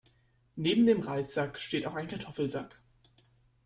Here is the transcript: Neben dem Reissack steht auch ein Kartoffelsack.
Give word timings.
Neben 0.55 0.87
dem 0.87 1.01
Reissack 1.01 1.59
steht 1.59 1.85
auch 1.85 1.93
ein 1.93 2.07
Kartoffelsack. 2.07 2.81